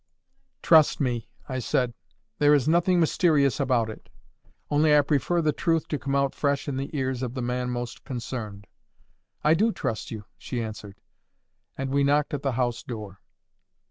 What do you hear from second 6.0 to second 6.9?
out fresh in the